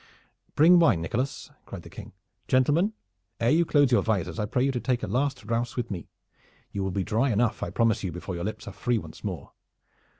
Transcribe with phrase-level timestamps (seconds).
[0.55, 2.13] "Bring wine, Nicholas!" cried the King.
[2.47, 2.93] "Gentlemen,
[3.39, 6.07] ere you close your visors I pray you to take a last rouse with me.
[6.71, 9.51] You will be dry enough, I promise you, before your lips are free once more.